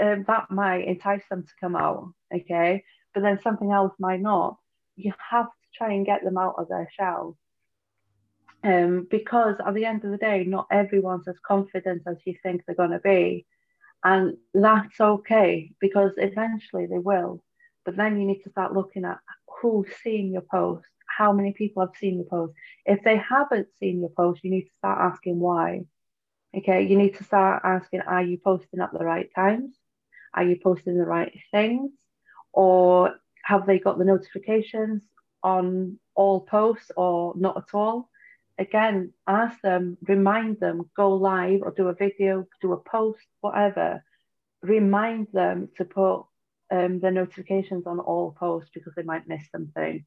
[0.00, 2.84] um, that might entice them to come out, okay?
[3.14, 4.56] But then something else might not.
[4.96, 7.36] You have to try and get them out of their shell.
[8.64, 12.62] Um, because at the end of the day, not everyone's as confident as you think
[12.66, 13.46] they're going to be.
[14.04, 17.42] And that's okay because eventually they will.
[17.84, 19.18] But then you need to start looking at
[19.60, 22.54] who's seen your post, how many people have seen your post.
[22.84, 25.84] If they haven't seen your post, you need to start asking why.
[26.56, 29.76] Okay, you need to start asking, are you posting at the right times?
[30.32, 31.92] Are you posting the right things?
[32.52, 35.02] Or have they got the notifications
[35.42, 38.08] on all posts or not at all?
[38.58, 44.02] Again, ask them, remind them, go live or do a video, do a post, whatever.
[44.62, 46.24] Remind them to put
[46.70, 50.04] um, the notifications on all posts because they might miss something.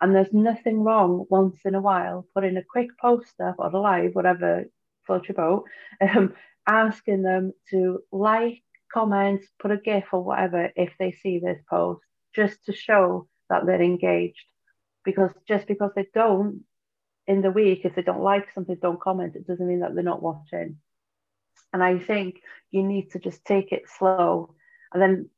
[0.00, 3.80] And there's nothing wrong once in a while putting a quick post up or a
[3.80, 4.66] live, whatever
[5.06, 5.64] floats your boat,
[6.00, 6.34] um,
[6.66, 12.02] asking them to like, comment, put a GIF or whatever if they see this post,
[12.34, 14.44] just to show that they're engaged.
[15.04, 16.64] Because just because they don't
[17.26, 20.04] in the week, if they don't like something, don't comment, it doesn't mean that they're
[20.04, 20.76] not watching.
[21.72, 22.40] And I think
[22.70, 24.54] you need to just take it slow.
[24.92, 25.30] And then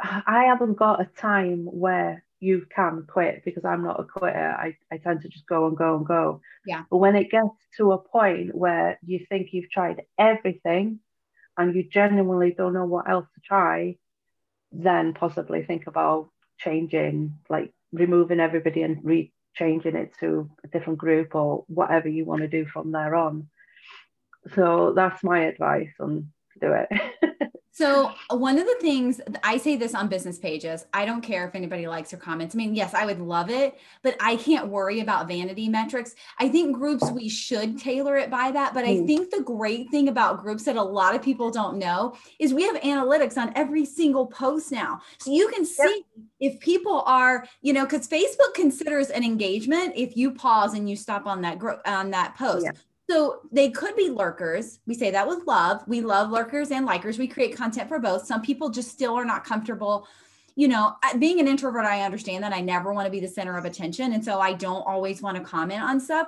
[0.00, 4.56] I haven't got a time where you can quit because I'm not a quitter.
[4.58, 6.40] I, I tend to just go and go and go.
[6.66, 6.82] Yeah.
[6.90, 10.98] But when it gets to a point where you think you've tried everything
[11.56, 13.96] and you genuinely don't know what else to try,
[14.72, 20.98] then possibly think about changing, like removing everybody and re changing it to a different
[20.98, 23.48] group or whatever you want to do from there on.
[24.56, 26.88] So that's my advice on do it.
[27.74, 31.54] So, one of the things I say this on business pages, I don't care if
[31.54, 32.54] anybody likes or comments.
[32.54, 36.14] I mean, yes, I would love it, but I can't worry about vanity metrics.
[36.38, 38.74] I think groups, we should tailor it by that.
[38.74, 39.06] But I hmm.
[39.06, 42.64] think the great thing about groups that a lot of people don't know is we
[42.64, 45.00] have analytics on every single post now.
[45.18, 46.04] So, you can see
[46.40, 50.96] if people are, you know, because Facebook considers an engagement if you pause and you
[50.96, 52.66] stop on that group on that post.
[52.66, 52.72] Yeah.
[53.12, 54.80] So they could be lurkers.
[54.86, 55.82] We say that with love.
[55.86, 57.18] We love lurkers and likers.
[57.18, 58.24] We create content for both.
[58.24, 60.08] Some people just still are not comfortable.
[60.56, 63.58] You know, being an introvert, I understand that I never want to be the center
[63.58, 64.14] of attention.
[64.14, 66.26] And so I don't always want to comment on stuff.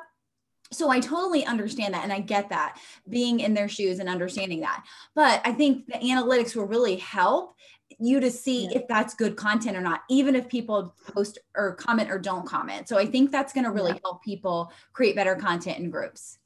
[0.72, 4.60] So I totally understand that and I get that being in their shoes and understanding
[4.60, 4.84] that.
[5.14, 7.56] But I think the analytics will really help
[7.98, 8.80] you to see yeah.
[8.80, 12.90] if that's good content or not, even if people post or comment or don't comment.
[12.90, 14.00] So I think that's going to really yeah.
[14.04, 16.38] help people create better content in groups.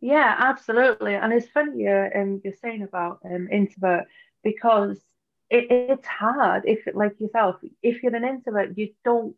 [0.00, 1.14] Yeah, absolutely.
[1.14, 4.04] And it's funny you're, um, you're saying about um, introvert
[4.44, 4.98] because
[5.50, 9.34] it, it's hard if, like yourself, if you're an introvert, you don't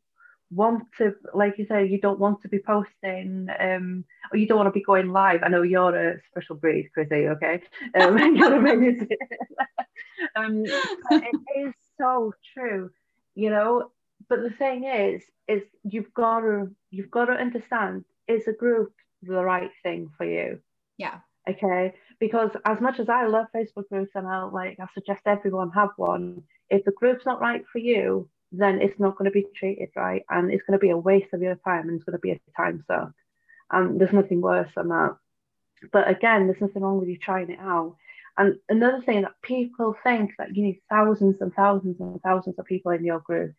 [0.51, 4.59] want to, like you say, you don't want to be posting, um, or you don't
[4.59, 5.42] want to be going live.
[5.42, 7.29] I know you're a special breed, Chrissy.
[7.29, 7.62] Okay,
[7.94, 9.09] um, you're amazing.
[10.37, 12.90] um, it is so true,
[13.35, 13.90] you know.
[14.29, 18.92] But the thing is, is you've got to you've got to understand it's a group
[19.23, 20.61] the right thing for you.
[20.99, 21.19] Yeah.
[21.49, 21.95] Okay.
[22.19, 25.91] Because as much as I love Facebook groups and I like I suggest everyone have
[25.97, 29.91] one, if the group's not right for you, then it's not going to be treated
[29.95, 32.21] right and it's going to be a waste of your time and it's going to
[32.21, 33.13] be a time suck.
[33.71, 35.17] And there's nothing worse than that.
[35.93, 37.97] But again, there's nothing wrong with you trying it out.
[38.37, 42.65] And another thing that people think that you need thousands and thousands and thousands of
[42.65, 43.55] people in your group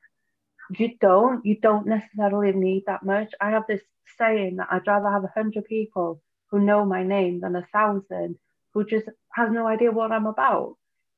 [0.78, 3.34] you don't you don't necessarily need that much.
[3.40, 3.82] I have this
[4.18, 8.38] saying that i'd rather have a hundred people who know my name than a thousand
[8.74, 10.76] who just has no idea what i'm about.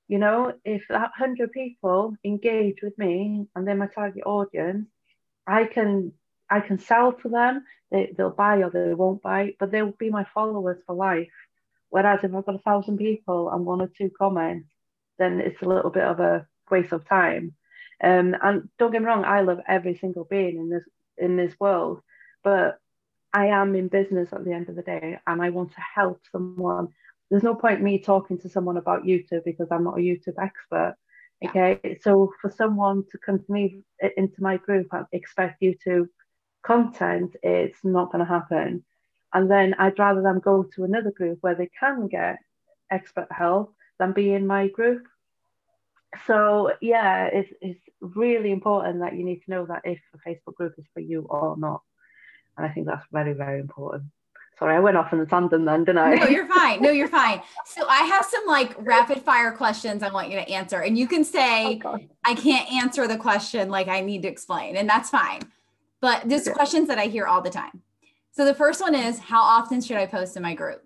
[0.08, 4.88] You know if that hundred people engage with me and they're my target audience
[5.48, 6.13] i can
[6.50, 7.63] i can sell to them.
[7.92, 11.38] They, they'll buy or they won't buy but they'll be my followers for life.
[11.89, 14.70] Whereas if i've got a thousand people and one or two comments
[15.20, 17.54] then it's a little bit of a waste of time
[18.04, 20.84] um, and don't get me wrong, I love every single being in this
[21.18, 22.02] in this world,
[22.44, 22.80] but
[23.34, 26.22] I am in business at the end of the day, and I want to help
[26.32, 26.89] someone.
[27.32, 30.96] There's no point me talking to someone about YouTube because I'm not a YouTube expert.
[31.44, 31.94] Okay, yeah.
[32.02, 33.82] so for someone to come to me
[34.18, 36.08] into my group and expect YouTube
[36.63, 38.84] content, it's not going to happen.
[39.34, 42.38] And then I'd rather them go to another group where they can get
[42.92, 45.04] expert help than be in my group
[46.28, 50.56] so yeah, it's it's really important that you need to know that if a Facebook
[50.56, 51.82] group is for you or not.
[52.58, 54.04] And I think that's very, very important.
[54.60, 56.15] Sorry, I went off in the tandem then, didn't I?
[56.15, 56.82] No, you're fine.
[56.82, 57.41] No, you're fine.
[57.65, 60.82] So I have some like rapid fire questions I want you to answer.
[60.82, 64.76] And you can say, oh, I can't answer the question like I need to explain,
[64.76, 65.41] and that's fine.
[66.01, 66.53] But there's okay.
[66.53, 67.82] questions that I hear all the time.
[68.32, 70.84] So the first one is how often should I post in my group?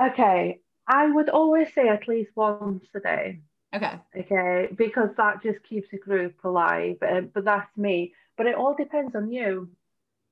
[0.00, 0.60] Okay.
[0.90, 3.42] I would always say at least once a day.
[3.72, 3.94] Okay.
[4.18, 6.96] Okay, because that just keeps the group alive.
[7.00, 8.12] Uh, but that's me.
[8.36, 9.70] But it all depends on you.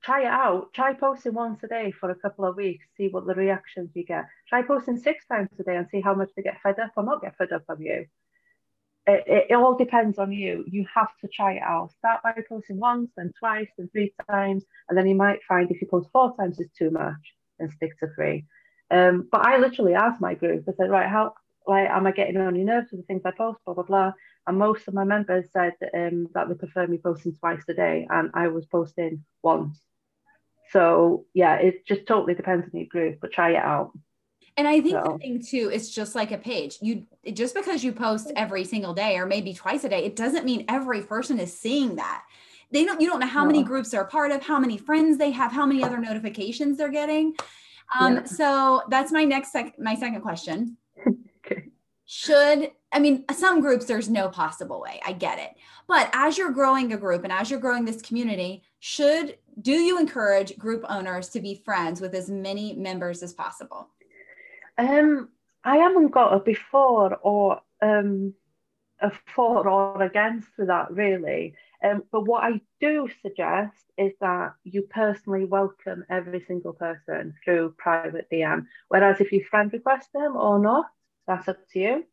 [0.03, 0.73] Try it out.
[0.75, 2.85] Try posting once a day for a couple of weeks.
[2.97, 4.25] See what the reactions you get.
[4.49, 7.05] Try posting six times a day and see how much they get fed up or
[7.05, 8.07] not get fed up of you.
[9.09, 10.65] it, it, all depends on you.
[10.69, 11.93] You have to try it out.
[11.93, 15.81] Start by posting once, then twice, then three times, and then you might find if
[15.81, 18.45] you post four times it's too much, then stick to three.
[18.91, 21.35] Um, but I literally asked my group, I said, right, how
[21.67, 24.13] like am I getting on your nerves with the things I post, blah blah blah.
[24.47, 28.07] And most of my members said um, that they prefer me posting twice a day,
[28.11, 29.79] and I was posting once.
[30.71, 33.93] So yeah, it just totally depends on your group, but try it out.
[34.57, 35.13] And I think so.
[35.13, 36.79] the thing too, it's just like a page.
[36.81, 40.45] You just because you post every single day or maybe twice a day, it doesn't
[40.45, 42.25] mean every person is seeing that.
[42.73, 43.01] They don't.
[43.01, 43.49] You don't know how no.
[43.49, 46.77] many groups they're a part of, how many friends they have, how many other notifications
[46.77, 47.35] they're getting.
[47.99, 48.25] Um, yeah.
[48.25, 50.77] So that's my next sec- my second question.
[51.07, 51.69] okay.
[52.07, 55.01] Should I mean some groups there's no possible way.
[55.05, 55.51] I get it.
[55.87, 59.99] But as you're growing a group and as you're growing this community, should do you
[59.99, 63.89] encourage group owners to be friends with as many members as possible?
[64.77, 65.31] Um,
[65.65, 68.35] I haven't got a before or um,
[69.01, 71.55] a for or against for that really.
[71.83, 77.75] Um, but what I do suggest is that you personally welcome every single person through
[77.79, 78.67] private DM.
[78.89, 80.87] Whereas if you friend request them or not,
[81.27, 82.05] that's up to you.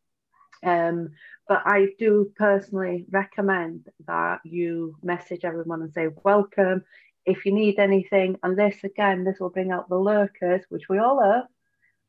[0.64, 1.10] Um,
[1.48, 6.84] but I do personally recommend that you message everyone and say welcome.
[7.24, 10.98] If you need anything, and this again, this will bring out the lurkers, which we
[10.98, 11.46] all have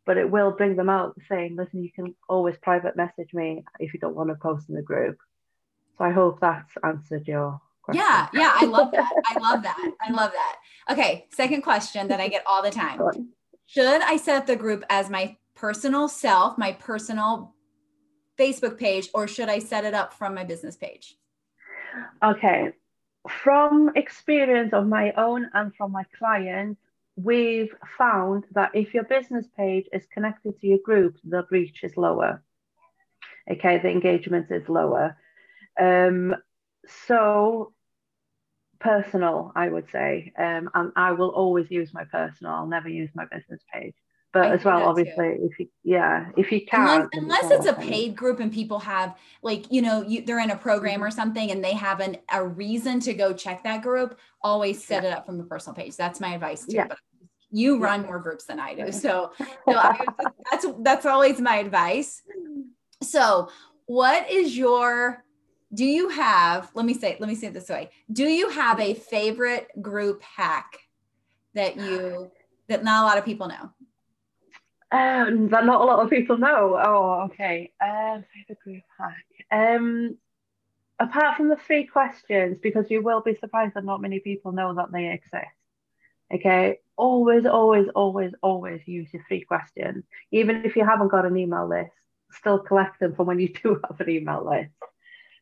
[0.07, 3.93] but it will bring them out saying, listen, you can always private message me if
[3.93, 5.17] you don't want to post in the group.
[5.97, 8.03] So I hope that's answered your question.
[8.05, 9.11] Yeah, yeah, I love that.
[9.25, 9.91] I love that.
[10.01, 10.55] I love that.
[10.93, 12.99] Okay, second question that I get all the time.
[13.65, 17.55] Should I set up the group as my personal self, my personal
[18.39, 21.15] Facebook page, or should I set it up from my business page?
[22.23, 22.71] Okay.
[23.43, 26.79] From experience of my own and from my clients,
[27.17, 31.97] we've found that if your business page is connected to your group, the reach is
[31.97, 32.43] lower.
[33.49, 35.17] Okay, the engagement is lower.
[35.79, 36.35] Um,
[37.05, 37.73] so
[38.79, 42.53] personal, I would say, um, and I will always use my personal.
[42.53, 43.95] I'll never use my business page
[44.33, 45.49] but I as well obviously too.
[45.51, 49.15] if you yeah if you can unless, unless it's a paid group and people have
[49.41, 52.45] like you know you, they're in a program or something and they have an, a
[52.45, 55.09] reason to go check that group always set yeah.
[55.09, 56.87] it up from the personal page that's my advice too yeah.
[56.87, 56.97] but
[57.49, 60.05] you run more groups than i do so, so I,
[60.51, 62.21] that's that's always my advice
[63.01, 63.49] so
[63.85, 65.23] what is your
[65.73, 68.79] do you have let me say let me say it this way do you have
[68.79, 70.79] a favorite group hack
[71.53, 72.31] that you
[72.67, 73.71] that not a lot of people know
[74.89, 76.79] um, that not a lot of people know.
[76.81, 77.73] Oh, okay.
[77.81, 79.25] Um, favorite group hack.
[79.51, 80.17] Um,
[80.99, 84.73] apart from the three questions, because you will be surprised that not many people know
[84.75, 85.51] that they exist.
[86.33, 90.03] Okay, always, always, always, always use your three questions.
[90.31, 91.91] Even if you haven't got an email list,
[92.31, 94.71] still collect them from when you do have an email list.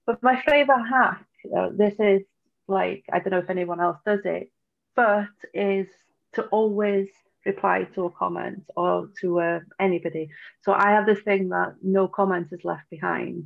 [0.06, 1.26] But my favorite hack,
[1.56, 2.22] uh, this is
[2.68, 4.52] like, I don't know if anyone else does it,
[4.96, 5.88] but is
[6.34, 7.08] to always
[7.46, 10.30] reply to a comment or to uh, anybody.
[10.62, 13.46] So I have this thing that no comment is left behind.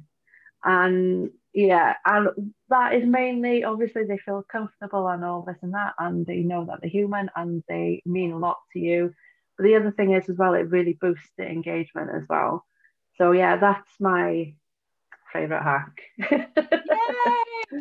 [0.63, 5.93] And yeah, and that is mainly obviously they feel comfortable and all this and that,
[5.97, 9.13] and they know that they're human and they mean a lot to you.
[9.57, 12.65] But the other thing is as well, it really boosts the engagement as well.
[13.17, 14.53] So yeah, that's my
[15.31, 15.99] favorite hack.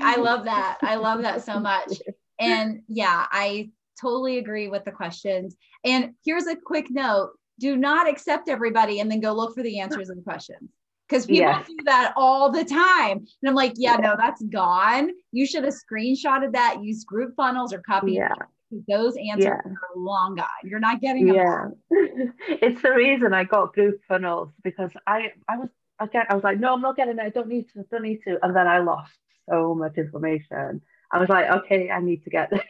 [0.03, 0.79] I love that.
[0.83, 2.01] I love that so much.
[2.41, 3.71] And yeah, I
[4.01, 5.57] totally agree with the questions.
[5.85, 9.81] And here's a quick note do not accept everybody and then go look for the
[9.81, 10.71] answers and questions
[11.09, 11.67] because people yes.
[11.67, 13.19] do that all the time.
[13.19, 15.11] And I'm like, yeah, no, that's gone.
[15.33, 18.13] You should have screenshotted that, use group funnels or copy.
[18.13, 18.35] Yeah.
[18.89, 19.73] Those answers yeah.
[19.73, 20.47] are long gone.
[20.63, 21.37] You're not getting them.
[21.37, 21.69] Yeah,
[22.49, 25.71] it's the reason I got group funnels because I I was
[26.01, 27.23] again I was like, no, I'm not getting it.
[27.23, 27.81] I don't need to.
[27.81, 28.39] I don't need to.
[28.43, 29.13] And then I lost
[29.49, 30.83] so much information.
[31.11, 32.61] I was like, okay, I need to get this.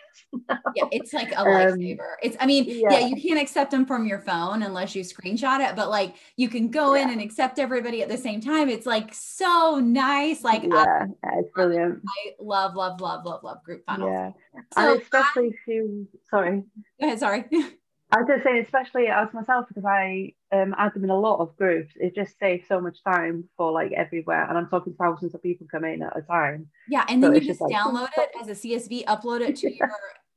[0.77, 2.15] yeah, it's like a um, lifesaver.
[2.23, 2.91] It's, I mean, yeah.
[2.91, 3.07] yeah.
[3.07, 6.71] you can't accept them from your phone unless you screenshot it, but like you can
[6.71, 7.03] go yeah.
[7.03, 8.69] in and accept everybody at the same time.
[8.69, 10.45] It's like so nice.
[10.45, 12.01] Like, yeah, I, it's brilliant.
[12.07, 14.11] I love, love, love, love, love group funnels.
[14.13, 14.31] Yeah,
[14.73, 16.63] so and especially I, if you, sorry.
[17.01, 17.45] Go ahead, sorry.
[18.11, 21.41] I was just saying, especially as myself, because I um, add them in a lot
[21.41, 24.49] of groups, it just saves so much time for like everywhere.
[24.49, 26.69] And I'm talking thousands of people come in at a time.
[26.89, 27.05] Yeah.
[27.09, 29.75] And then so you just, just download like, it as a CSV, upload it to
[29.77, 29.91] your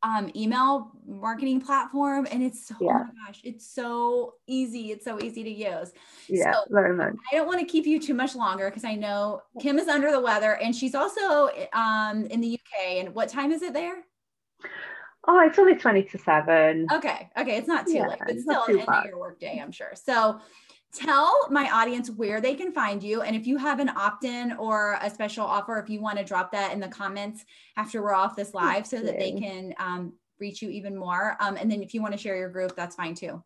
[0.04, 2.28] um, email marketing platform.
[2.30, 2.90] And it's, yeah.
[2.90, 4.92] oh my gosh, it's so easy.
[4.92, 5.94] It's so easy to use.
[6.28, 7.14] Yeah, so very much.
[7.32, 10.12] I don't want to keep you too much longer because I know Kim is under
[10.12, 12.98] the weather and she's also um, in the UK.
[12.98, 14.04] And what time is it there?
[15.28, 16.88] Oh, it's only 20 to 7.
[16.92, 17.30] Okay.
[17.38, 17.58] Okay.
[17.58, 19.94] It's not too yeah, late, but still an end of your work day, I'm sure.
[19.94, 20.40] So
[20.94, 23.22] tell my audience where they can find you.
[23.22, 26.24] And if you have an opt in or a special offer, if you want to
[26.24, 27.46] drop that in the comments
[27.78, 31.38] after we're off this live so that they can um, reach you even more.
[31.40, 33.44] Um, and then if you want to share your group, that's fine too.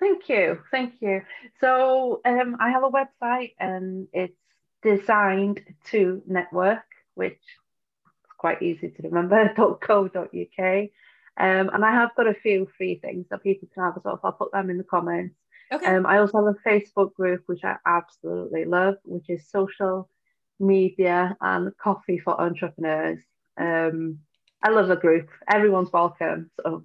[0.00, 0.60] Thank you.
[0.70, 1.22] Thank you.
[1.60, 4.36] So um, I have a website and it's
[4.82, 5.60] designed
[5.90, 6.84] to network,
[7.14, 7.38] which
[8.40, 10.88] quite easy to remember, .co.uk.
[11.36, 14.16] Um, and I have got a few free things that people can have as well.
[14.16, 15.36] So I'll put them in the comments.
[15.70, 15.86] Okay.
[15.86, 20.08] Um, I also have a Facebook group, which I absolutely love, which is social
[20.58, 23.20] media and coffee for entrepreneurs.
[23.58, 24.20] Um,
[24.62, 25.28] I love the group.
[25.48, 26.50] Everyone's welcome.
[26.62, 26.84] So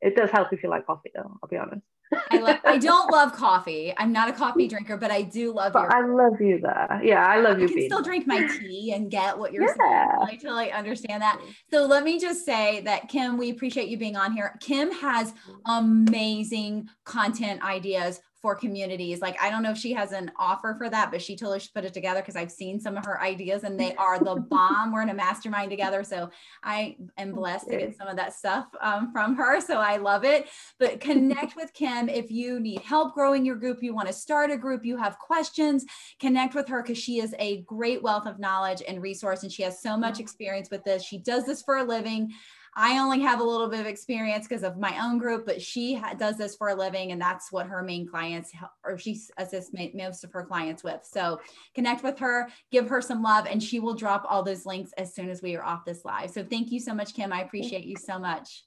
[0.00, 1.38] it does help if you like coffee, though.
[1.42, 1.86] I'll be honest.
[2.30, 2.58] I love.
[2.64, 3.92] I don't love coffee.
[3.96, 5.72] I'm not a coffee drinker, but I do love.
[5.72, 7.00] But I love you there.
[7.02, 7.66] Yeah, I love you.
[7.66, 9.74] I can still drink my tea and get what you're yeah.
[9.74, 10.10] saying.
[10.22, 11.40] I totally understand that.
[11.70, 14.56] So let me just say that Kim, we appreciate you being on here.
[14.60, 15.34] Kim has
[15.66, 19.20] amazing content ideas for communities.
[19.20, 21.74] Like, I don't know if she has an offer for that, but she totally should
[21.74, 24.92] put it together because I've seen some of her ideas and they are the bomb.
[24.92, 26.04] We're in a mastermind together.
[26.04, 26.30] So
[26.62, 29.60] I am blessed to get some of that stuff um, from her.
[29.60, 30.48] So I love it.
[30.78, 34.50] But connect with Kim if you need help growing your group, you want to start
[34.50, 35.84] a group, you have questions,
[36.20, 39.42] connect with her because she is a great wealth of knowledge and resource.
[39.42, 41.02] And she has so much experience with this.
[41.02, 42.32] She does this for a living.
[42.80, 45.94] I only have a little bit of experience because of my own group, but she
[45.94, 48.52] ha- does this for a living, and that's what her main clients
[48.84, 51.00] or she assists most of her clients with.
[51.02, 51.40] So
[51.74, 55.12] connect with her, give her some love, and she will drop all those links as
[55.12, 56.30] soon as we are off this live.
[56.30, 57.32] So thank you so much, Kim.
[57.32, 58.64] I appreciate you so much.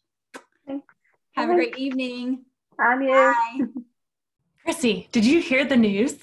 [0.67, 0.93] Thanks.
[1.37, 2.43] Have a great evening.
[2.79, 3.11] And you.
[3.11, 3.59] Bye.
[4.65, 6.17] Chrissy, did you hear the news?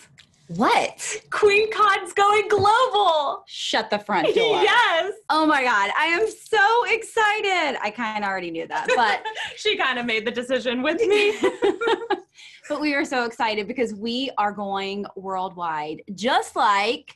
[0.49, 1.21] What?
[1.31, 3.45] Queen Con's going global.
[3.47, 4.35] Shut the front door.
[4.63, 5.13] yes.
[5.29, 5.91] Oh my God.
[5.97, 7.79] I am so excited.
[7.83, 9.23] I kind of already knew that, but
[9.57, 11.35] she kind of made the decision with me.
[12.69, 17.15] but we are so excited because we are going worldwide, just like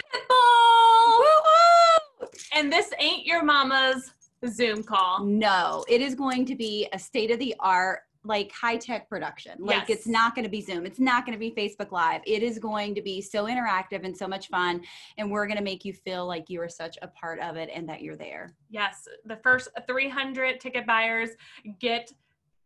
[0.00, 1.18] Pitbull.
[1.18, 2.28] Woo-woo!
[2.54, 4.12] And this ain't your mama's
[4.46, 5.24] Zoom call.
[5.24, 9.52] No, it is going to be a state of the art like high tech production.
[9.58, 9.98] Like yes.
[9.98, 10.86] it's not going to be Zoom.
[10.86, 12.20] It's not going to be Facebook Live.
[12.26, 14.82] It is going to be so interactive and so much fun.
[15.16, 17.70] And we're going to make you feel like you are such a part of it
[17.74, 18.54] and that you're there.
[18.70, 19.08] Yes.
[19.24, 21.30] The first 300 ticket buyers
[21.80, 22.12] get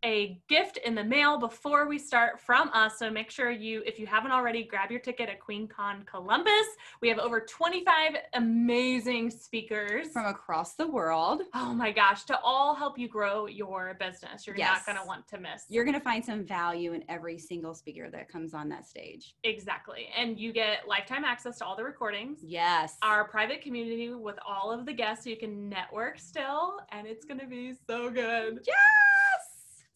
[0.05, 2.98] a gift in the mail before we start from us.
[2.98, 6.66] So make sure you, if you haven't already, grab your ticket at QueenCon Columbus.
[7.00, 11.42] We have over 25 amazing speakers from across the world.
[11.55, 14.46] Oh my gosh, to all help you grow your business.
[14.46, 14.82] You're yes.
[14.86, 15.64] not going to want to miss.
[15.68, 19.34] You're going to find some value in every single speaker that comes on that stage.
[19.44, 20.09] Exactly.
[20.16, 22.40] And you get lifetime access to all the recordings.
[22.42, 22.96] Yes.
[23.03, 27.24] Our private community with all of the guests so you can network still, and it's
[27.24, 28.61] going to be so good.
[28.66, 29.11] Yes.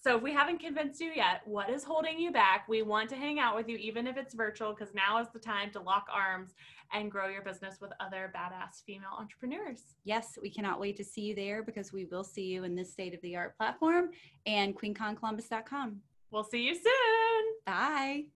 [0.07, 2.68] So if we haven't convinced you yet, what is holding you back?
[2.68, 5.40] We want to hang out with you, even if it's virtual, because now is the
[5.40, 6.54] time to lock arms
[6.92, 9.96] and grow your business with other badass female entrepreneurs.
[10.04, 12.92] Yes, we cannot wait to see you there because we will see you in this
[12.92, 14.11] state of the art platform
[14.46, 16.00] and queenconcolumbus.com.
[16.30, 17.44] We'll see you soon.
[17.66, 18.26] Bye.